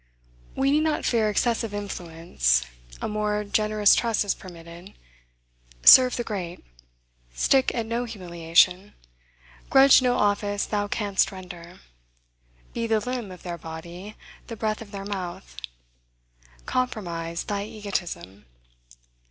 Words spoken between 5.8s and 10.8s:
Serve the great. Stick at no humiliation. Grudge no office